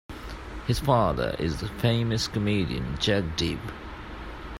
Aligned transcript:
His 0.65 0.79
father 0.79 1.35
is 1.37 1.59
the 1.59 1.67
famous 1.67 2.27
comedian 2.27 2.95
Jagdeep. 2.97 3.59